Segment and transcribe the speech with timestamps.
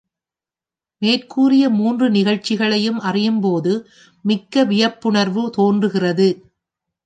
[1.01, 3.73] மேற்கூறிய மூன்று நிகழ்ச்சிகளையும் அறியும்போது
[4.25, 6.29] மிக்க வியப்புணர்வு தோன்றுகிறது.